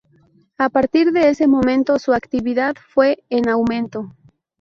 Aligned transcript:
A 0.57 0.67
partir 0.69 1.11
de 1.11 1.29
ese 1.29 1.45
momento 1.47 1.99
su 1.99 2.13
actividad 2.15 2.73
fue 2.89 3.23
en 3.29 3.49
aumento. 3.49 4.15